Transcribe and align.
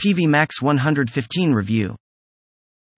Peavey 0.00 0.26
Max 0.26 0.62
115 0.62 1.52
Review. 1.52 1.94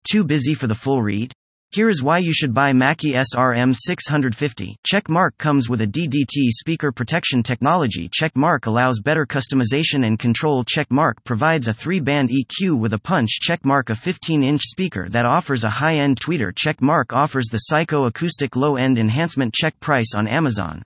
Too 0.09 0.23
busy 0.23 0.53
for 0.53 0.67
the 0.67 0.75
full 0.75 1.03
read? 1.03 1.33
Here 1.71 1.89
is 1.89 2.01
why 2.01 2.19
you 2.19 2.31
should 2.31 2.53
buy 2.53 2.71
Mackie 2.71 3.11
SRM 3.11 3.75
650. 3.75 4.77
Checkmark 4.89 5.31
comes 5.37 5.67
with 5.67 5.81
a 5.81 5.87
DDT 5.87 6.47
speaker 6.51 6.93
protection 6.93 7.43
technology. 7.43 8.07
Checkmark 8.07 8.67
allows 8.67 9.01
better 9.01 9.25
customization 9.25 10.05
and 10.05 10.17
control. 10.17 10.63
Checkmark 10.63 11.15
provides 11.25 11.67
a 11.67 11.73
three 11.73 11.99
band 11.99 12.29
EQ 12.29 12.79
with 12.79 12.93
a 12.93 12.99
punch. 12.99 13.39
Checkmark 13.45 13.89
a 13.89 13.95
15 13.95 14.41
inch 14.41 14.61
speaker 14.61 15.09
that 15.09 15.25
offers 15.25 15.65
a 15.65 15.69
high 15.69 15.95
end 15.95 16.21
tweeter. 16.21 16.53
Checkmark 16.53 17.11
offers 17.11 17.47
the 17.47 17.57
Psycho 17.57 18.05
acoustic 18.05 18.55
low 18.55 18.77
end 18.77 18.97
enhancement. 18.97 19.53
Check 19.53 19.77
price 19.81 20.15
on 20.15 20.25
Amazon. 20.25 20.83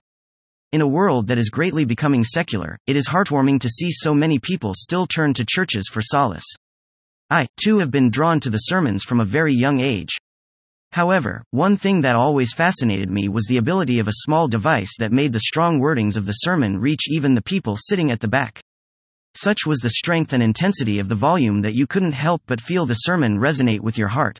In 0.70 0.82
a 0.82 0.86
world 0.86 1.28
that 1.28 1.38
is 1.38 1.48
greatly 1.48 1.86
becoming 1.86 2.22
secular, 2.22 2.76
it 2.86 2.94
is 2.94 3.08
heartwarming 3.08 3.58
to 3.60 3.70
see 3.70 3.90
so 3.90 4.12
many 4.12 4.38
people 4.38 4.74
still 4.74 5.06
turn 5.06 5.32
to 5.32 5.46
churches 5.48 5.88
for 5.90 6.02
solace. 6.02 6.44
I, 7.30 7.46
too, 7.56 7.78
have 7.78 7.90
been 7.90 8.10
drawn 8.10 8.38
to 8.40 8.50
the 8.50 8.58
sermons 8.58 9.02
from 9.02 9.18
a 9.18 9.24
very 9.24 9.54
young 9.54 9.80
age. 9.80 10.18
However, 10.92 11.42
one 11.52 11.78
thing 11.78 12.02
that 12.02 12.16
always 12.16 12.52
fascinated 12.52 13.10
me 13.10 13.30
was 13.30 13.46
the 13.46 13.56
ability 13.56 13.98
of 13.98 14.08
a 14.08 14.24
small 14.24 14.46
device 14.46 14.94
that 14.98 15.10
made 15.10 15.32
the 15.32 15.40
strong 15.40 15.80
wordings 15.80 16.18
of 16.18 16.26
the 16.26 16.32
sermon 16.32 16.78
reach 16.78 17.08
even 17.08 17.34
the 17.34 17.40
people 17.40 17.78
sitting 17.78 18.10
at 18.10 18.20
the 18.20 18.28
back. 18.28 18.60
Such 19.34 19.64
was 19.64 19.78
the 19.78 19.88
strength 19.88 20.34
and 20.34 20.42
intensity 20.42 20.98
of 20.98 21.08
the 21.08 21.14
volume 21.14 21.62
that 21.62 21.76
you 21.76 21.86
couldn't 21.86 22.12
help 22.12 22.42
but 22.46 22.60
feel 22.60 22.84
the 22.84 22.92
sermon 22.92 23.38
resonate 23.38 23.80
with 23.80 23.96
your 23.96 24.08
heart. 24.08 24.38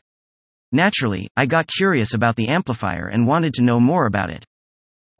Naturally, 0.72 1.30
I 1.38 1.46
got 1.46 1.68
curious 1.74 2.12
about 2.12 2.36
the 2.36 2.48
amplifier 2.48 3.06
and 3.06 3.26
wanted 3.26 3.54
to 3.54 3.62
know 3.62 3.80
more 3.80 4.04
about 4.04 4.28
it. 4.28 4.44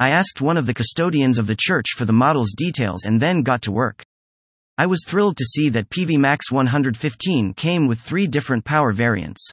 I 0.01 0.11
asked 0.11 0.41
one 0.41 0.57
of 0.57 0.67
the 0.67 0.75
custodians 0.75 1.39
of 1.39 1.49
the 1.49 1.57
church 1.59 1.87
for 1.97 2.05
the 2.05 2.13
model's 2.13 2.55
details 2.57 3.05
and 3.05 3.21
then 3.21 3.43
got 3.43 3.63
to 3.63 3.73
work. 3.73 4.05
I 4.77 4.87
was 4.87 5.03
thrilled 5.05 5.37
to 5.39 5.45
see 5.45 5.71
that 5.71 5.91
Peavey 5.91 6.17
Max 6.17 6.53
115 6.53 7.55
came 7.55 7.89
with 7.89 7.99
three 7.99 8.29
different 8.29 8.65
power 8.65 8.93
variants. 8.93 9.45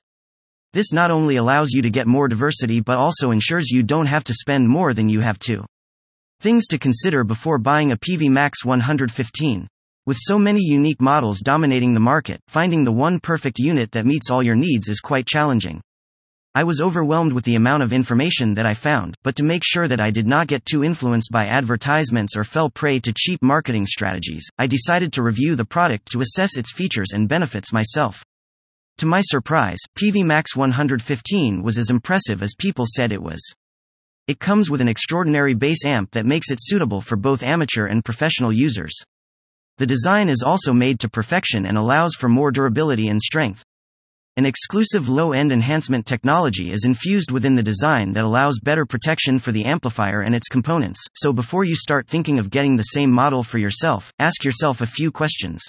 This 0.71 0.94
not 0.94 1.10
only 1.10 1.38
allows 1.38 1.71
you 1.71 1.82
to 1.82 1.90
get 1.90 2.05
more 2.05 2.27
diversity 2.27 2.79
but 2.79 2.96
also 2.96 3.32
ensures 3.32 3.71
you 3.71 3.82
don't 3.82 4.05
have 4.05 4.23
to 4.26 4.35
spend 4.35 4.70
more 4.70 4.93
than 4.93 5.10
you 5.10 5.21
have 5.21 5.40
to. 5.40 5.66
Things 6.41 6.68
to 6.68 6.77
consider 6.77 7.23
before 7.23 7.57
buying 7.57 7.91
a 7.91 7.98
Peavey 7.98 8.29
Max 8.29 8.63
115. 8.63 9.68
With 10.05 10.18
so 10.20 10.38
many 10.38 10.62
unique 10.62 11.01
models 11.01 11.40
dominating 11.40 11.96
the 11.96 11.99
market, 11.99 12.40
finding 12.48 12.84
the 12.84 12.91
one 12.91 13.20
perfect 13.20 13.57
unit 13.57 13.93
that 13.93 14.05
meets 14.05 14.29
all 14.29 14.43
your 14.43 14.54
needs 14.54 14.90
is 14.90 14.99
quite 14.99 15.26
challenging. 15.26 15.82
I 16.57 16.63
was 16.63 16.79
overwhelmed 16.79 17.34
with 17.34 17.43
the 17.43 17.55
amount 17.55 17.84
of 17.84 17.91
information 17.91 18.53
that 18.53 18.65
I 18.65 18.75
found, 18.75 19.17
but 19.23 19.35
to 19.35 19.43
make 19.43 19.61
sure 19.65 19.89
that 19.89 19.99
I 19.99 20.09
did 20.09 20.25
not 20.25 20.48
get 20.48 20.65
too 20.65 20.85
influenced 20.85 21.29
by 21.29 21.48
advertisements 21.48 22.37
or 22.37 22.45
fell 22.45 22.70
prey 22.70 22.98
to 22.99 23.13
cheap 23.13 23.43
marketing 23.43 23.85
strategies, 23.85 24.48
I 24.57 24.65
decided 24.65 25.11
to 25.13 25.21
review 25.21 25.55
the 25.55 25.65
product 25.65 26.09
to 26.13 26.21
assess 26.21 26.55
its 26.55 26.71
features 26.71 27.09
and 27.13 27.27
benefits 27.27 27.73
myself. 27.73 28.23
To 28.99 29.05
my 29.05 29.20
surprise, 29.20 29.79
Peavey 29.99 30.23
Max 30.23 30.55
115 30.55 31.61
was 31.61 31.77
as 31.77 31.89
impressive 31.89 32.41
as 32.41 32.55
people 32.57 32.85
said 32.87 33.11
it 33.11 33.21
was. 33.21 33.45
It 34.26 34.39
comes 34.39 34.70
with 34.70 34.79
an 34.79 34.87
extraordinary 34.87 35.55
bass 35.55 35.83
amp 35.83 36.11
that 36.11 36.26
makes 36.26 36.51
it 36.51 36.59
suitable 36.61 37.01
for 37.01 37.17
both 37.17 37.43
amateur 37.43 37.87
and 37.87 38.05
professional 38.05 38.53
users. 38.53 38.98
The 39.77 39.85
design 39.85 40.29
is 40.29 40.41
also 40.41 40.71
made 40.71 41.01
to 41.01 41.09
perfection 41.09 41.65
and 41.65 41.77
allows 41.77 42.15
for 42.15 42.29
more 42.29 42.49
durability 42.49 43.09
and 43.09 43.21
strength. 43.21 43.65
An 44.38 44.46
exclusive 44.46 45.08
low 45.08 45.32
end 45.32 45.54
enhancement 45.54 46.05
technology 46.05 46.74
is 46.74 46.84
infused 46.84 47.32
within 47.32 47.55
the 47.55 47.64
design 47.64 48.12
that 48.12 48.26
allows 48.26 48.60
better 48.62 48.86
protection 48.86 49.40
for 49.40 49.54
the 49.54 49.64
amplifier 49.64 50.20
and 50.20 50.36
its 50.36 50.50
components. 50.50 51.02
So 51.14 51.32
before 51.32 51.64
you 51.64 51.74
start 51.78 52.05
thinking 52.05 52.38
of 52.38 52.50
getting 52.50 52.76
the 52.76 52.84
same 52.84 53.12
model 53.12 53.44
for 53.44 53.60
yourself, 53.60 54.12
ask 54.20 54.44
yourself 54.44 54.82
a 54.82 54.86
few 54.86 55.10
questions. 55.10 55.63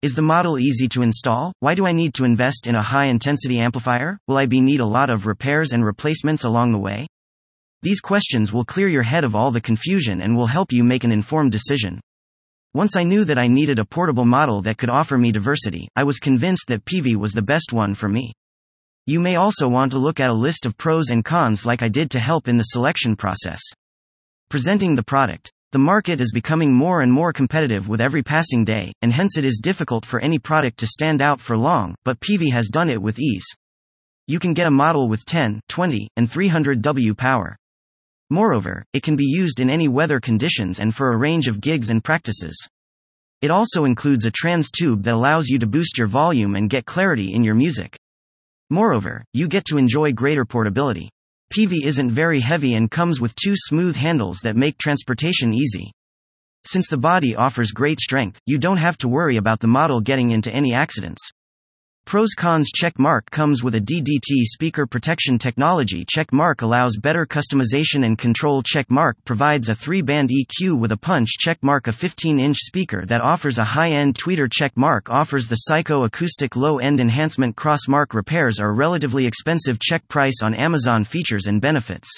Is 0.00 0.14
the 0.14 0.22
model 0.22 0.58
easy 0.58 0.88
to 0.88 1.02
install? 1.02 1.52
Why 1.60 1.74
do 1.74 1.84
I 1.84 1.92
need 1.92 2.14
to 2.14 2.24
invest 2.24 2.66
in 2.66 2.76
a 2.76 2.80
high 2.80 3.08
intensity 3.08 3.60
amplifier? 3.60 4.16
Will 4.26 4.38
I 4.38 4.46
be 4.46 4.62
need 4.62 4.80
a 4.80 4.86
lot 4.86 5.10
of 5.10 5.26
repairs 5.26 5.74
and 5.74 5.84
replacements 5.84 6.44
along 6.44 6.72
the 6.72 6.78
way? 6.78 7.06
These 7.82 8.00
questions 8.00 8.54
will 8.54 8.64
clear 8.64 8.88
your 8.88 9.02
head 9.02 9.22
of 9.22 9.36
all 9.36 9.50
the 9.50 9.60
confusion 9.60 10.22
and 10.22 10.34
will 10.34 10.46
help 10.46 10.72
you 10.72 10.82
make 10.82 11.04
an 11.04 11.12
informed 11.12 11.52
decision. 11.52 12.00
Once 12.74 12.96
I 12.96 13.02
knew 13.02 13.26
that 13.26 13.38
I 13.38 13.48
needed 13.48 13.78
a 13.78 13.84
portable 13.84 14.24
model 14.24 14.62
that 14.62 14.78
could 14.78 14.88
offer 14.88 15.18
me 15.18 15.30
diversity, 15.30 15.88
I 15.94 16.04
was 16.04 16.18
convinced 16.18 16.68
that 16.68 16.86
Peavey 16.86 17.14
was 17.14 17.32
the 17.32 17.42
best 17.42 17.70
one 17.70 17.92
for 17.92 18.08
me. 18.08 18.32
You 19.06 19.20
may 19.20 19.36
also 19.36 19.68
want 19.68 19.92
to 19.92 19.98
look 19.98 20.20
at 20.20 20.30
a 20.30 20.32
list 20.32 20.64
of 20.64 20.78
pros 20.78 21.10
and 21.10 21.22
cons 21.22 21.66
like 21.66 21.82
I 21.82 21.90
did 21.90 22.10
to 22.12 22.18
help 22.18 22.48
in 22.48 22.56
the 22.56 22.62
selection 22.62 23.14
process. 23.14 23.60
Presenting 24.48 24.94
the 24.94 25.02
product. 25.02 25.52
The 25.72 25.78
market 25.78 26.22
is 26.22 26.32
becoming 26.32 26.72
more 26.72 27.02
and 27.02 27.12
more 27.12 27.30
competitive 27.30 27.90
with 27.90 28.00
every 28.00 28.22
passing 28.22 28.64
day, 28.64 28.94
and 29.02 29.12
hence 29.12 29.36
it 29.36 29.44
is 29.44 29.60
difficult 29.62 30.06
for 30.06 30.20
any 30.20 30.38
product 30.38 30.78
to 30.78 30.86
stand 30.86 31.20
out 31.20 31.42
for 31.42 31.58
long, 31.58 31.94
but 32.04 32.20
Peavey 32.20 32.52
has 32.52 32.68
done 32.68 32.88
it 32.88 33.02
with 33.02 33.18
ease. 33.18 33.44
You 34.26 34.38
can 34.38 34.54
get 34.54 34.66
a 34.66 34.70
model 34.70 35.10
with 35.10 35.26
10, 35.26 35.60
20, 35.68 36.08
and 36.16 36.30
300 36.30 36.80
W 36.80 37.14
power. 37.14 37.58
Moreover, 38.32 38.82
it 38.94 39.02
can 39.02 39.14
be 39.14 39.26
used 39.26 39.60
in 39.60 39.68
any 39.68 39.88
weather 39.88 40.18
conditions 40.18 40.80
and 40.80 40.94
for 40.94 41.12
a 41.12 41.18
range 41.18 41.48
of 41.48 41.60
gigs 41.60 41.90
and 41.90 42.02
practices. 42.02 42.56
It 43.42 43.50
also 43.50 43.84
includes 43.84 44.24
a 44.24 44.30
TransTube 44.30 45.02
that 45.02 45.12
allows 45.12 45.48
you 45.48 45.58
to 45.58 45.66
boost 45.66 45.98
your 45.98 46.06
volume 46.06 46.56
and 46.56 46.70
get 46.70 46.86
clarity 46.86 47.34
in 47.34 47.44
your 47.44 47.54
music. 47.54 47.94
Moreover, 48.70 49.22
you 49.34 49.48
get 49.48 49.66
to 49.66 49.76
enjoy 49.76 50.14
greater 50.14 50.46
portability. 50.46 51.10
Peavey 51.52 51.84
isn't 51.84 52.10
very 52.10 52.40
heavy 52.40 52.72
and 52.72 52.90
comes 52.90 53.20
with 53.20 53.34
two 53.34 53.54
smooth 53.54 53.96
handles 53.96 54.38
that 54.44 54.56
make 54.56 54.78
transportation 54.78 55.52
easy. 55.52 55.92
Since 56.64 56.88
the 56.88 56.96
body 56.96 57.36
offers 57.36 57.70
great 57.70 58.00
strength, 58.00 58.40
you 58.46 58.56
don't 58.56 58.78
have 58.78 58.96
to 58.98 59.08
worry 59.08 59.36
about 59.36 59.60
the 59.60 59.66
model 59.66 60.00
getting 60.00 60.30
into 60.30 60.50
any 60.50 60.72
accidents. 60.72 61.20
Pros 62.04 62.34
Cons 62.36 62.70
Check 62.74 62.98
Mark 62.98 63.30
comes 63.30 63.62
with 63.62 63.74
a 63.74 63.80
DDT 63.80 64.42
speaker 64.42 64.86
protection 64.86 65.38
technology. 65.38 66.04
Check 66.06 66.32
Mark 66.32 66.60
allows 66.60 66.98
better 66.98 67.24
customization 67.24 68.04
and 68.04 68.18
control. 68.18 68.62
Check 68.62 68.90
Mark 68.90 69.16
provides 69.24 69.68
a 69.68 69.74
three 69.74 70.02
band 70.02 70.28
EQ 70.28 70.78
with 70.78 70.92
a 70.92 70.96
punch. 70.96 71.30
Check 71.38 71.62
Mark 71.62 71.86
a 71.86 71.92
15 71.92 72.38
inch 72.38 72.58
speaker 72.58 73.06
that 73.06 73.22
offers 73.22 73.56
a 73.56 73.64
high 73.64 73.92
end 73.92 74.14
tweeter. 74.14 74.52
Check 74.52 74.76
Mark 74.76 75.08
offers 75.10 75.48
the 75.48 75.54
Psycho 75.54 76.02
acoustic 76.02 76.54
low 76.54 76.78
end 76.78 77.00
enhancement. 77.00 77.56
Cross 77.56 77.88
Mark 77.88 78.12
repairs 78.12 78.60
are 78.60 78.74
relatively 78.74 79.24
expensive. 79.24 79.78
Check 79.78 80.06
price 80.08 80.42
on 80.42 80.54
Amazon 80.54 81.04
features 81.04 81.46
and 81.46 81.62
benefits. 81.62 82.10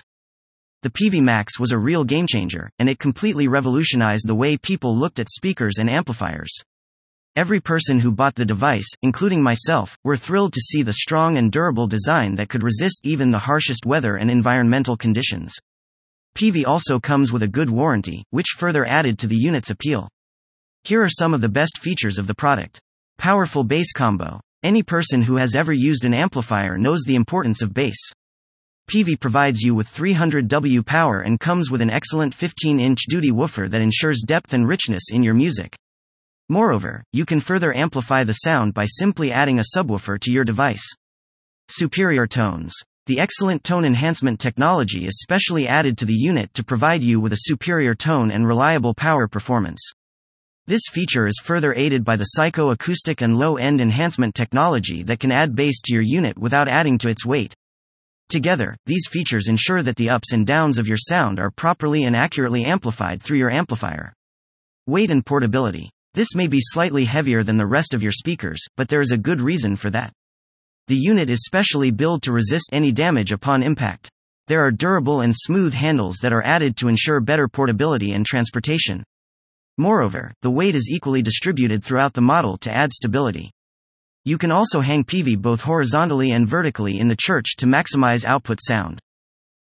The 0.82 0.90
Peavey 0.90 1.22
Max 1.22 1.60
was 1.60 1.72
a 1.72 1.78
real 1.78 2.04
game 2.04 2.26
changer, 2.26 2.68
and 2.78 2.88
it 2.88 2.98
completely 2.98 3.48
revolutionized 3.48 4.26
the 4.26 4.34
way 4.34 4.56
people 4.56 4.96
looked 4.96 5.20
at 5.20 5.30
speakers 5.30 5.78
and 5.78 5.88
amplifiers. 5.88 6.64
Every 7.36 7.58
person 7.58 7.98
who 7.98 8.12
bought 8.12 8.36
the 8.36 8.44
device, 8.44 8.86
including 9.02 9.42
myself, 9.42 9.96
were 10.04 10.16
thrilled 10.16 10.52
to 10.52 10.60
see 10.60 10.82
the 10.82 10.92
strong 10.92 11.36
and 11.36 11.50
durable 11.50 11.88
design 11.88 12.36
that 12.36 12.48
could 12.48 12.62
resist 12.62 13.00
even 13.02 13.32
the 13.32 13.40
harshest 13.40 13.84
weather 13.84 14.14
and 14.14 14.30
environmental 14.30 14.96
conditions. 14.96 15.52
Peavey 16.36 16.64
also 16.64 17.00
comes 17.00 17.32
with 17.32 17.42
a 17.42 17.48
good 17.48 17.70
warranty, 17.70 18.22
which 18.30 18.54
further 18.56 18.84
added 18.84 19.18
to 19.18 19.26
the 19.26 19.34
unit's 19.34 19.70
appeal. 19.70 20.08
Here 20.84 21.02
are 21.02 21.08
some 21.08 21.34
of 21.34 21.40
the 21.40 21.48
best 21.48 21.78
features 21.78 22.18
of 22.18 22.28
the 22.28 22.36
product. 22.36 22.78
Powerful 23.18 23.64
bass 23.64 23.90
combo. 23.90 24.38
Any 24.62 24.84
person 24.84 25.22
who 25.22 25.34
has 25.34 25.56
ever 25.56 25.72
used 25.72 26.04
an 26.04 26.14
amplifier 26.14 26.78
knows 26.78 27.02
the 27.02 27.16
importance 27.16 27.62
of 27.62 27.74
bass. 27.74 27.98
Peavey 28.88 29.18
provides 29.18 29.60
you 29.60 29.74
with 29.74 29.88
300 29.88 30.46
W 30.46 30.84
power 30.84 31.20
and 31.20 31.40
comes 31.40 31.68
with 31.68 31.80
an 31.80 31.90
excellent 31.90 32.32
15 32.32 32.78
inch 32.78 33.06
duty 33.08 33.32
woofer 33.32 33.66
that 33.68 33.80
ensures 33.80 34.22
depth 34.24 34.52
and 34.52 34.68
richness 34.68 35.10
in 35.10 35.24
your 35.24 35.34
music. 35.34 35.74
Moreover, 36.48 37.02
you 37.12 37.24
can 37.24 37.40
further 37.40 37.74
amplify 37.74 38.22
the 38.22 38.32
sound 38.32 38.74
by 38.74 38.84
simply 38.84 39.32
adding 39.32 39.58
a 39.58 39.64
subwoofer 39.74 40.20
to 40.20 40.30
your 40.30 40.44
device. 40.44 40.86
Superior 41.70 42.26
tones. 42.26 42.74
The 43.06 43.18
excellent 43.18 43.64
tone 43.64 43.86
enhancement 43.86 44.40
technology 44.40 45.06
is 45.06 45.20
specially 45.22 45.66
added 45.66 45.96
to 45.98 46.04
the 46.04 46.14
unit 46.14 46.52
to 46.54 46.64
provide 46.64 47.02
you 47.02 47.18
with 47.18 47.32
a 47.32 47.44
superior 47.44 47.94
tone 47.94 48.30
and 48.30 48.46
reliable 48.46 48.92
power 48.92 49.26
performance. 49.26 49.80
This 50.66 50.82
feature 50.90 51.26
is 51.26 51.40
further 51.42 51.74
aided 51.74 52.04
by 52.04 52.16
the 52.16 52.28
psychoacoustic 52.38 53.22
and 53.22 53.38
low 53.38 53.56
end 53.56 53.80
enhancement 53.80 54.34
technology 54.34 55.02
that 55.02 55.20
can 55.20 55.32
add 55.32 55.54
bass 55.54 55.80
to 55.82 55.94
your 55.94 56.02
unit 56.02 56.38
without 56.38 56.68
adding 56.68 56.98
to 56.98 57.08
its 57.08 57.24
weight. 57.24 57.54
Together, 58.28 58.76
these 58.84 59.06
features 59.10 59.48
ensure 59.48 59.82
that 59.82 59.96
the 59.96 60.10
ups 60.10 60.34
and 60.34 60.46
downs 60.46 60.76
of 60.76 60.88
your 60.88 60.98
sound 60.98 61.38
are 61.38 61.50
properly 61.50 62.04
and 62.04 62.14
accurately 62.14 62.64
amplified 62.64 63.22
through 63.22 63.38
your 63.38 63.50
amplifier. 63.50 64.12
Weight 64.86 65.10
and 65.10 65.24
portability. 65.24 65.90
This 66.14 66.34
may 66.36 66.46
be 66.46 66.60
slightly 66.60 67.04
heavier 67.04 67.42
than 67.42 67.56
the 67.56 67.66
rest 67.66 67.92
of 67.92 68.02
your 68.02 68.12
speakers, 68.12 68.64
but 68.76 68.88
there 68.88 69.00
is 69.00 69.10
a 69.10 69.18
good 69.18 69.40
reason 69.40 69.74
for 69.74 69.90
that. 69.90 70.12
The 70.86 70.96
unit 70.96 71.28
is 71.28 71.44
specially 71.44 71.90
built 71.90 72.22
to 72.22 72.32
resist 72.32 72.70
any 72.72 72.92
damage 72.92 73.32
upon 73.32 73.64
impact. 73.64 74.08
There 74.46 74.64
are 74.64 74.70
durable 74.70 75.22
and 75.22 75.34
smooth 75.34 75.74
handles 75.74 76.18
that 76.22 76.32
are 76.32 76.44
added 76.44 76.76
to 76.76 76.88
ensure 76.88 77.20
better 77.20 77.48
portability 77.48 78.12
and 78.12 78.24
transportation. 78.24 79.02
Moreover, 79.76 80.32
the 80.42 80.52
weight 80.52 80.76
is 80.76 80.88
equally 80.88 81.20
distributed 81.20 81.82
throughout 81.82 82.12
the 82.12 82.20
model 82.20 82.58
to 82.58 82.70
add 82.70 82.92
stability. 82.92 83.50
You 84.24 84.38
can 84.38 84.52
also 84.52 84.80
hang 84.80 85.02
Peavey 85.02 85.36
both 85.36 85.62
horizontally 85.62 86.30
and 86.30 86.46
vertically 86.46 87.00
in 87.00 87.08
the 87.08 87.16
church 87.18 87.56
to 87.56 87.66
maximize 87.66 88.24
output 88.24 88.60
sound. 88.62 89.00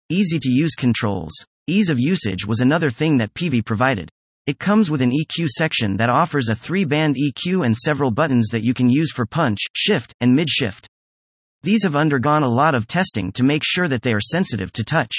Easy 0.10 0.38
to 0.38 0.50
use 0.50 0.76
controls. 0.76 1.34
Ease 1.66 1.90
of 1.90 2.00
usage 2.00 2.46
was 2.46 2.60
another 2.60 2.92
thing 2.92 3.18
that 3.18 3.34
Peavey 3.34 3.66
provided. 3.66 4.12
It 4.46 4.60
comes 4.60 4.92
with 4.92 5.02
an 5.02 5.12
EQ 5.12 5.48
section 5.48 5.96
that 5.98 6.10
offers 6.10 6.50
a 6.50 6.56
three 6.56 6.84
band 6.84 7.16
EQ 7.16 7.66
and 7.66 7.78
several 7.78 8.12
buttons 8.12 8.50
that 8.50 8.64
you 8.64 8.74
can 8.74 8.90
use 8.90 9.10
for 9.14 9.26
punch, 9.26 9.60
shift, 9.74 10.14
and 10.20 10.36
mid 10.36 10.50
shift. 10.50 10.90
These 11.62 11.84
have 11.84 11.96
undergone 11.96 12.44
a 12.44 12.50
lot 12.50 12.76
of 12.76 12.86
testing 12.86 13.32
to 13.34 13.44
make 13.44 13.64
sure 13.66 13.88
that 13.88 14.02
they 14.02 14.14
are 14.14 14.20
sensitive 14.20 14.74
to 14.74 14.84
touch. 14.84 15.14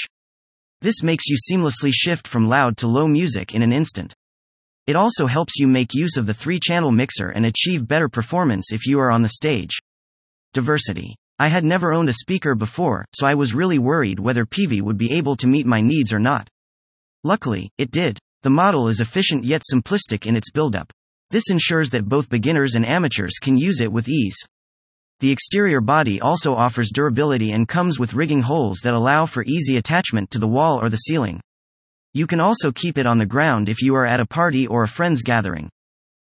This 0.81 1.01
makes 1.01 1.25
you 1.27 1.37
seamlessly 1.37 1.89
shift 1.91 2.27
from 2.27 2.47
loud 2.47 2.77
to 2.77 2.87
low 2.87 3.07
music 3.07 3.55
in 3.55 3.63
an 3.63 3.73
instant. 3.73 4.13
It 4.85 4.95
also 4.95 5.25
helps 5.25 5.57
you 5.57 5.67
make 5.67 5.95
use 5.95 6.17
of 6.17 6.27
the 6.27 6.33
three 6.35 6.59
channel 6.59 6.91
mixer 6.91 7.29
and 7.29 7.47
achieve 7.47 7.87
better 7.87 8.07
performance 8.07 8.71
if 8.71 8.85
you 8.85 8.99
are 8.99 9.09
on 9.09 9.23
the 9.23 9.29
stage. 9.29 9.71
Diversity. 10.53 11.15
I 11.39 11.47
had 11.47 11.63
never 11.63 11.93
owned 11.93 12.09
a 12.09 12.13
speaker 12.13 12.53
before, 12.53 13.05
so 13.15 13.25
I 13.25 13.33
was 13.33 13.55
really 13.55 13.79
worried 13.79 14.19
whether 14.19 14.45
Peavey 14.45 14.83
would 14.83 14.99
be 14.99 15.13
able 15.13 15.35
to 15.37 15.47
meet 15.47 15.65
my 15.65 15.81
needs 15.81 16.13
or 16.13 16.19
not. 16.19 16.47
Luckily, 17.23 17.71
it 17.79 17.89
did. 17.89 18.19
The 18.45 18.51
model 18.51 18.87
is 18.87 19.01
efficient 19.01 19.43
yet 19.43 19.63
simplistic 19.63 20.27
in 20.27 20.35
its 20.35 20.51
buildup. 20.51 20.93
This 21.31 21.49
ensures 21.49 21.89
that 21.89 22.07
both 22.07 22.29
beginners 22.29 22.75
and 22.75 22.85
amateurs 22.85 23.39
can 23.41 23.57
use 23.57 23.81
it 23.81 23.91
with 23.91 24.07
ease. 24.07 24.37
The 25.19 25.31
exterior 25.31 25.81
body 25.81 26.21
also 26.21 26.53
offers 26.53 26.91
durability 26.93 27.51
and 27.51 27.67
comes 27.67 27.97
with 27.97 28.13
rigging 28.13 28.43
holes 28.43 28.81
that 28.83 28.93
allow 28.93 29.25
for 29.25 29.43
easy 29.45 29.77
attachment 29.77 30.29
to 30.29 30.37
the 30.37 30.47
wall 30.47 30.79
or 30.79 30.89
the 30.89 30.97
ceiling. 30.97 31.41
You 32.13 32.27
can 32.27 32.39
also 32.39 32.71
keep 32.71 32.99
it 32.99 33.07
on 33.07 33.17
the 33.17 33.25
ground 33.25 33.67
if 33.67 33.81
you 33.81 33.95
are 33.95 34.05
at 34.05 34.19
a 34.19 34.27
party 34.27 34.67
or 34.67 34.83
a 34.83 34.87
friend's 34.87 35.23
gathering. 35.23 35.71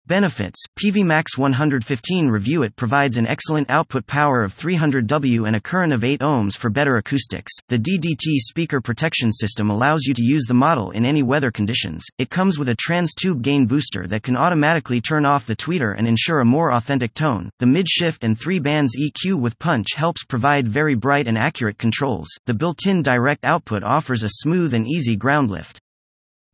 Benefits 0.07 0.63
Peavey 0.79 1.03
Max 1.03 1.37
115 1.37 2.29
Review 2.29 2.63
It 2.63 2.77
provides 2.77 3.17
an 3.17 3.27
excellent 3.27 3.69
output 3.69 4.07
power 4.07 4.41
of 4.41 4.53
300 4.53 5.05
W 5.05 5.43
and 5.43 5.53
a 5.53 5.59
current 5.59 5.91
of 5.91 6.05
8 6.05 6.21
ohms 6.21 6.55
for 6.55 6.69
better 6.69 6.95
acoustics. 6.95 7.51
The 7.67 7.77
DDT 7.77 8.37
speaker 8.37 8.79
protection 8.79 9.33
system 9.33 9.69
allows 9.69 10.03
you 10.05 10.13
to 10.13 10.23
use 10.23 10.45
the 10.45 10.53
model 10.53 10.91
in 10.91 11.03
any 11.03 11.23
weather 11.23 11.51
conditions. 11.51 12.05
It 12.17 12.29
comes 12.29 12.57
with 12.57 12.69
a 12.69 12.77
TransTube 12.77 13.41
gain 13.41 13.65
booster 13.65 14.07
that 14.07 14.23
can 14.23 14.37
automatically 14.37 15.01
turn 15.01 15.25
off 15.25 15.45
the 15.45 15.57
tweeter 15.57 15.93
and 15.97 16.07
ensure 16.07 16.39
a 16.39 16.45
more 16.45 16.71
authentic 16.71 17.13
tone. 17.13 17.49
The 17.59 17.65
mid 17.65 17.89
shift 17.89 18.23
and 18.23 18.39
3 18.39 18.59
bands 18.59 18.95
EQ 18.97 19.41
with 19.41 19.59
punch 19.59 19.87
helps 19.93 20.23
provide 20.23 20.69
very 20.69 20.95
bright 20.95 21.27
and 21.27 21.37
accurate 21.37 21.79
controls. 21.79 22.29
The 22.45 22.53
built 22.53 22.87
in 22.87 23.03
direct 23.03 23.43
output 23.43 23.83
offers 23.83 24.23
a 24.23 24.29
smooth 24.29 24.73
and 24.73 24.87
easy 24.87 25.17
ground 25.17 25.51
lift. 25.51 25.81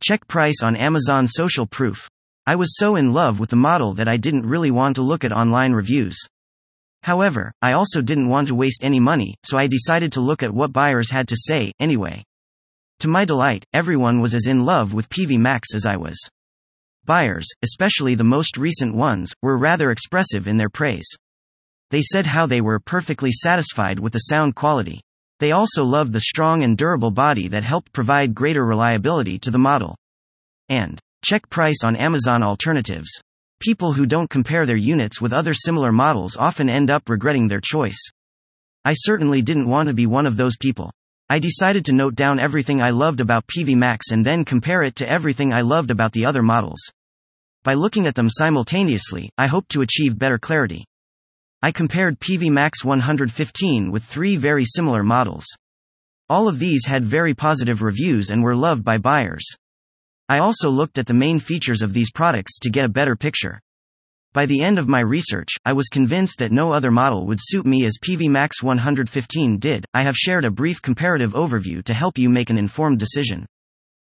Check 0.02 0.26
price 0.26 0.60
on 0.60 0.74
Amazon 0.74 1.28
Social 1.28 1.66
Proof. 1.66 2.10
I 2.46 2.56
was 2.56 2.76
so 2.76 2.96
in 2.96 3.14
love 3.14 3.40
with 3.40 3.48
the 3.48 3.56
model 3.56 3.94
that 3.94 4.06
I 4.06 4.18
didn't 4.18 4.44
really 4.46 4.70
want 4.70 4.96
to 4.96 5.02
look 5.02 5.24
at 5.24 5.32
online 5.32 5.72
reviews. 5.72 6.18
However, 7.02 7.52
I 7.62 7.72
also 7.72 8.02
didn't 8.02 8.28
want 8.28 8.48
to 8.48 8.54
waste 8.54 8.84
any 8.84 9.00
money, 9.00 9.36
so 9.42 9.56
I 9.56 9.66
decided 9.66 10.12
to 10.12 10.20
look 10.20 10.42
at 10.42 10.52
what 10.52 10.72
buyers 10.72 11.10
had 11.10 11.28
to 11.28 11.36
say, 11.36 11.72
anyway. 11.80 12.22
To 13.00 13.08
my 13.08 13.24
delight, 13.24 13.64
everyone 13.72 14.20
was 14.20 14.34
as 14.34 14.46
in 14.46 14.66
love 14.66 14.92
with 14.92 15.08
Peavey 15.08 15.38
Max 15.38 15.74
as 15.74 15.86
I 15.86 15.96
was. 15.96 16.18
Buyers, 17.06 17.46
especially 17.62 18.14
the 18.14 18.24
most 18.24 18.58
recent 18.58 18.94
ones, 18.94 19.32
were 19.42 19.58
rather 19.58 19.90
expressive 19.90 20.46
in 20.46 20.58
their 20.58 20.70
praise. 20.70 21.08
They 21.90 22.02
said 22.02 22.26
how 22.26 22.44
they 22.44 22.60
were 22.60 22.78
perfectly 22.78 23.32
satisfied 23.32 23.98
with 23.98 24.12
the 24.12 24.18
sound 24.30 24.54
quality. 24.54 25.00
They 25.40 25.52
also 25.52 25.84
loved 25.84 26.12
the 26.12 26.20
strong 26.20 26.62
and 26.62 26.76
durable 26.76 27.10
body 27.10 27.48
that 27.48 27.64
helped 27.64 27.92
provide 27.92 28.34
greater 28.34 28.64
reliability 28.64 29.38
to 29.40 29.50
the 29.50 29.58
model. 29.58 29.96
And 30.68 30.98
Check 31.24 31.48
price 31.48 31.82
on 31.82 31.96
Amazon 31.96 32.42
alternatives. 32.42 33.08
People 33.58 33.94
who 33.94 34.04
don't 34.04 34.28
compare 34.28 34.66
their 34.66 34.76
units 34.76 35.22
with 35.22 35.32
other 35.32 35.54
similar 35.54 35.90
models 35.90 36.36
often 36.36 36.68
end 36.68 36.90
up 36.90 37.08
regretting 37.08 37.48
their 37.48 37.62
choice. 37.62 38.10
I 38.84 38.92
certainly 38.92 39.40
didn't 39.40 39.70
want 39.70 39.88
to 39.88 39.94
be 39.94 40.04
one 40.04 40.26
of 40.26 40.36
those 40.36 40.58
people. 40.58 40.92
I 41.30 41.38
decided 41.38 41.86
to 41.86 41.94
note 41.94 42.14
down 42.14 42.38
everything 42.38 42.82
I 42.82 42.90
loved 42.90 43.22
about 43.22 43.46
Peavey 43.46 43.74
Max 43.74 44.10
and 44.10 44.22
then 44.22 44.44
compare 44.44 44.82
it 44.82 44.96
to 44.96 45.08
everything 45.08 45.50
I 45.50 45.62
loved 45.62 45.90
about 45.90 46.12
the 46.12 46.26
other 46.26 46.42
models. 46.42 46.82
By 47.62 47.72
looking 47.72 48.06
at 48.06 48.16
them 48.16 48.28
simultaneously, 48.28 49.30
I 49.38 49.46
hoped 49.46 49.70
to 49.70 49.80
achieve 49.80 50.18
better 50.18 50.36
clarity. 50.36 50.84
I 51.62 51.72
compared 51.72 52.20
Peavey 52.20 52.50
Max 52.50 52.84
115 52.84 53.90
with 53.90 54.04
three 54.04 54.36
very 54.36 54.66
similar 54.66 55.02
models. 55.02 55.46
All 56.28 56.48
of 56.48 56.58
these 56.58 56.84
had 56.84 57.02
very 57.02 57.32
positive 57.32 57.80
reviews 57.80 58.28
and 58.28 58.42
were 58.42 58.54
loved 58.54 58.84
by 58.84 58.98
buyers. 58.98 59.56
I 60.28 60.38
also 60.38 60.70
looked 60.70 60.96
at 60.96 61.06
the 61.06 61.12
main 61.12 61.38
features 61.38 61.82
of 61.82 61.92
these 61.92 62.10
products 62.10 62.58
to 62.60 62.70
get 62.70 62.86
a 62.86 62.88
better 62.88 63.14
picture. 63.14 63.60
By 64.32 64.46
the 64.46 64.62
end 64.62 64.78
of 64.78 64.88
my 64.88 65.00
research, 65.00 65.50
I 65.64 65.74
was 65.74 65.88
convinced 65.88 66.38
that 66.38 66.50
no 66.50 66.72
other 66.72 66.90
model 66.90 67.26
would 67.26 67.38
suit 67.40 67.66
me 67.66 67.84
as 67.84 67.98
Peavey 68.02 68.28
Max 68.28 68.62
115 68.62 69.58
did. 69.58 69.84
I 69.92 70.02
have 70.02 70.16
shared 70.16 70.44
a 70.44 70.50
brief 70.50 70.80
comparative 70.80 71.34
overview 71.34 71.84
to 71.84 71.94
help 71.94 72.16
you 72.16 72.30
make 72.30 72.50
an 72.50 72.58
informed 72.58 72.98
decision. 72.98 73.46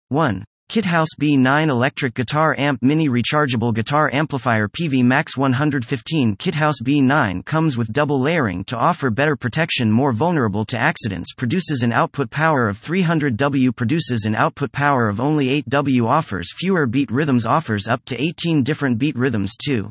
1. 0.09 0.45
Kithouse 0.75 1.15
B9 1.21 1.69
Electric 1.69 2.15
Guitar 2.15 2.55
Amp 2.59 2.83
Mini 2.83 3.09
Rechargeable 3.09 3.73
Guitar 3.75 4.11
Amplifier 4.13 4.67
Peavey 4.67 5.05
Max 5.05 5.37
115 5.37 6.37
Kithouse 6.37 6.83
B9 6.83 7.45
comes 7.45 7.77
with 7.77 7.93
double 7.93 8.19
layering 8.19 8.65
to 8.65 8.77
offer 8.77 9.11
better 9.11 9.37
protection 9.37 9.91
more 9.91 10.11
vulnerable 10.11 10.65
to 10.65 10.79
accidents 10.79 11.33
produces 11.33 11.83
an 11.83 11.93
output 11.93 12.31
power 12.31 12.67
of 12.67 12.79
300 12.79 13.37
W 13.37 13.71
produces 13.71 14.25
an 14.25 14.35
output 14.35 14.73
power 14.73 15.09
of 15.09 15.21
only 15.21 15.51
8 15.51 15.69
W 15.69 16.07
offers 16.07 16.53
fewer 16.57 16.87
beat 16.87 17.11
rhythms 17.11 17.47
offers 17.47 17.87
up 17.87 18.05
to 18.07 18.21
18 18.21 18.65
different 18.65 18.99
beat 18.99 19.17
rhythms 19.17 19.53
too. 19.57 19.91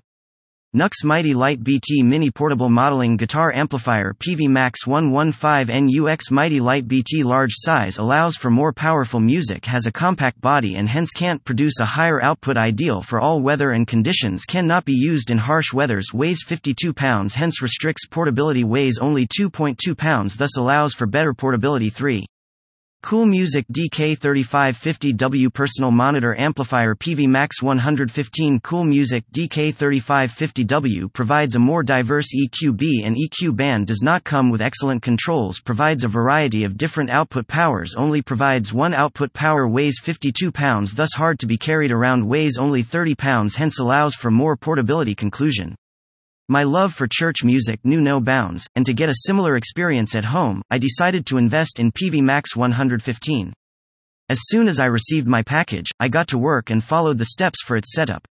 Nux 0.76 0.90
Mighty 1.04 1.36
Lite 1.36 1.64
BT 1.64 2.02
Mini 2.02 2.32
Portable 2.32 2.68
Modeling 2.68 3.16
Guitar 3.16 3.54
Amplifier 3.54 4.16
Peavey 4.18 4.48
Max 4.48 4.88
115 4.88 5.68
NUX 5.86 6.32
Mighty 6.32 6.60
Lite 6.60 6.88
BT 6.88 7.22
Large 7.22 7.52
size 7.54 8.00
allows 8.00 8.36
for 8.36 8.50
more 8.50 8.74
powerful 8.74 9.20
music 9.20 9.66
has 9.66 9.86
a 9.86 9.92
compact 9.92 10.42
body 10.42 10.78
and 10.78 10.90
hence 10.90 11.12
can't 11.12 11.46
produce 11.46 11.80
a 11.80 11.86
higher 11.86 12.20
output 12.24 12.58
ideal 12.58 13.04
for 13.04 13.20
all 13.20 13.40
weather 13.40 13.70
and 13.70 13.86
conditions 13.86 14.46
cannot 14.46 14.84
be 14.84 14.94
used 14.94 15.30
in 15.30 15.38
harsh 15.38 15.72
weathers 15.72 16.12
weighs 16.12 16.42
52 16.44 16.92
pounds 16.92 17.36
hence 17.36 17.62
restricts 17.62 18.08
portability 18.08 18.64
weighs 18.64 18.98
only 18.98 19.28
2.2 19.28 19.96
pounds 19.96 20.38
thus 20.38 20.58
allows 20.58 20.96
for 20.96 21.06
better 21.06 21.36
portability 21.36 21.92
3. 21.92 22.26
Cool 23.04 23.26
Music 23.26 23.66
DK3550W 23.68 25.54
Personal 25.54 25.92
Monitor 25.92 26.40
Amplifier 26.40 26.96
Peavey 26.96 27.28
Max 27.28 27.62
115 27.62 28.62
Cool 28.62 28.86
Music 28.86 29.26
DK3550W 29.34 31.12
provides 31.12 31.56
a 31.56 31.60
more 31.60 31.84
diverse 31.84 32.30
EQB 32.34 33.04
and 33.04 33.18
EQ 33.18 33.58
band 33.58 33.88
does 33.88 34.02
not 34.02 34.24
come 34.24 34.50
with 34.50 34.62
excellent 34.62 35.02
controls 35.02 35.60
provides 35.60 36.06
a 36.06 36.08
variety 36.08 36.64
of 36.64 36.78
different 36.78 37.10
output 37.10 37.46
powers 37.46 37.94
only 37.94 38.22
provides 38.22 38.72
one 38.72 38.94
output 38.94 39.34
power 39.34 39.68
weighs 39.68 40.00
52 40.00 40.50
pounds 40.54 40.94
thus 40.94 41.14
hard 41.14 41.40
to 41.40 41.46
be 41.46 41.58
carried 41.58 41.92
around 41.92 42.26
weighs 42.26 42.58
only 42.58 42.84
30 42.84 43.16
pounds 43.16 43.58
hence 43.58 43.80
allows 43.80 44.16
for 44.16 44.32
more 44.32 44.56
portability 44.56 45.14
conclusion. 45.14 45.76
My 46.50 46.64
love 46.64 46.94
for 46.94 47.08
church 47.10 47.46
music 47.46 47.80
knew 47.86 48.02
no 48.02 48.20
bounds, 48.20 48.68
and 48.76 48.86
to 48.86 48.94
get 48.94 49.08
a 49.08 49.24
similar 49.26 49.56
experience 49.56 50.14
at 50.14 50.26
home, 50.26 50.62
I 50.70 50.78
decided 50.78 51.26
to 51.28 51.38
invest 51.38 51.80
in 51.80 51.94
Peavey 51.94 52.22
Max 52.22 52.54
115. 52.54 53.54
As 54.28 54.40
soon 54.42 54.68
as 54.68 54.78
I 54.78 54.88
received 54.88 55.26
my 55.26 55.42
package, 55.42 55.90
I 56.02 56.10
got 56.10 56.28
to 56.30 56.38
work 56.38 56.70
and 56.70 56.84
followed 56.84 57.18
the 57.18 57.26
steps 57.26 57.64
for 57.64 57.78
its 57.78 57.94
setup. 57.94 58.28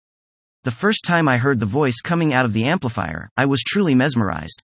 The 0.63 0.71
first 0.71 1.05
time 1.05 1.27
I 1.27 1.39
heard 1.39 1.59
the 1.59 1.67
voice 1.67 2.01
coming 2.01 2.33
out 2.33 2.45
of 2.45 2.53
the 2.53 2.67
amplifier, 2.67 3.29
I 3.37 3.47
was 3.47 3.65
truly 3.65 3.97
mesmerized. 3.97 4.63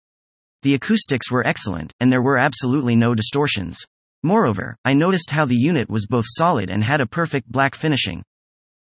The 0.62 0.74
acoustics 0.74 1.30
were 1.30 1.46
excellent, 1.46 1.92
and 2.00 2.14
there 2.14 2.22
were 2.22 2.38
absolutely 2.38 2.96
no 2.96 3.16
distortions. 3.16 3.80
Moreover, 4.24 4.78
I 4.86 4.94
noticed 4.94 5.32
how 5.32 5.44
the 5.44 5.58
unit 5.58 5.90
was 5.90 6.08
both 6.08 6.26
solid 6.26 6.70
and 6.70 6.86
had 6.86 7.02
a 7.02 7.06
perfect 7.06 7.52
black 7.52 7.76
finishing. 7.76 8.24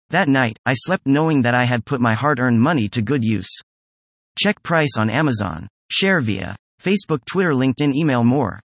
That 0.09 0.29
night, 0.29 0.57
I 0.65 0.73
slept 0.73 1.05
knowing 1.05 1.41
that 1.41 1.53
I 1.53 1.65
had 1.65 1.83
put 1.83 1.99
my 1.99 2.13
hard 2.13 2.39
earned 2.39 2.61
money 2.61 2.87
to 2.89 3.01
good 3.01 3.25
use. 3.25 3.49
Check 4.37 4.61
price 4.61 4.97
on 4.97 5.09
Amazon. 5.09 5.67
Share 5.89 6.19
via 6.19 6.55
Facebook, 6.79 7.25
Twitter, 7.25 7.53
LinkedIn, 7.53 7.95
email 7.95 8.23
more. 8.23 8.59